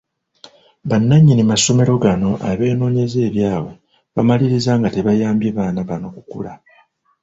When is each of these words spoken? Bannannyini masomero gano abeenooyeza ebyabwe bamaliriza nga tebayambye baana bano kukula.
Bannannyini 0.89 1.43
masomero 1.51 1.91
gano 2.05 2.31
abeenooyeza 2.49 3.19
ebyabwe 3.27 3.73
bamaliriza 4.15 4.71
nga 4.79 4.89
tebayambye 4.95 5.49
baana 5.57 5.81
bano 5.89 6.07
kukula. 6.15 6.53